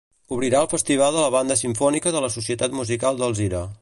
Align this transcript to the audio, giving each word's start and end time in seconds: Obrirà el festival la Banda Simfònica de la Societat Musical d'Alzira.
Obrirà 0.35 0.61
el 0.65 0.69
festival 0.71 1.17
la 1.23 1.27
Banda 1.35 1.57
Simfònica 1.59 2.15
de 2.17 2.23
la 2.25 2.31
Societat 2.37 2.77
Musical 2.79 3.21
d'Alzira. 3.21 3.63